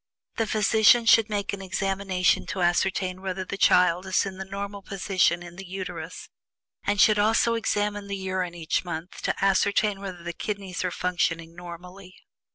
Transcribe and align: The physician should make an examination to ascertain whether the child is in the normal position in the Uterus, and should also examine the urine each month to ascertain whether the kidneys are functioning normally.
The 0.37 0.47
physician 0.47 1.05
should 1.05 1.29
make 1.29 1.53
an 1.53 1.61
examination 1.61 2.47
to 2.47 2.63
ascertain 2.63 3.21
whether 3.21 3.45
the 3.45 3.55
child 3.55 4.07
is 4.07 4.25
in 4.25 4.39
the 4.39 4.45
normal 4.45 4.81
position 4.81 5.43
in 5.43 5.57
the 5.57 5.63
Uterus, 5.67 6.27
and 6.83 6.99
should 6.99 7.19
also 7.19 7.53
examine 7.53 8.07
the 8.07 8.17
urine 8.17 8.55
each 8.55 8.83
month 8.83 9.21
to 9.21 9.45
ascertain 9.45 10.01
whether 10.01 10.23
the 10.23 10.33
kidneys 10.33 10.83
are 10.83 10.89
functioning 10.89 11.55
normally. 11.55 12.15